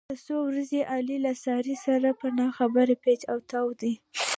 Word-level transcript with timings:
دا 0.09 0.15
څو 0.25 0.37
ورځې 0.49 0.79
علي 0.93 1.17
له 1.25 1.33
سارې 1.45 1.75
سره 1.85 2.09
په 2.19 2.27
نه 2.37 2.45
خبره 2.57 2.93
پېچ 3.03 3.21
او 3.31 3.37
تاو 3.49 3.69
دی. 3.81 3.93